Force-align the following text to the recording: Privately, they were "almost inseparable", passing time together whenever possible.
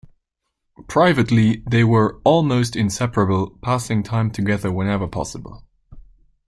Privately, 0.87 1.61
they 1.69 1.83
were 1.83 2.19
"almost 2.23 2.75
inseparable", 2.75 3.59
passing 3.61 4.01
time 4.01 4.31
together 4.31 4.71
whenever 4.71 5.07
possible. 5.07 5.63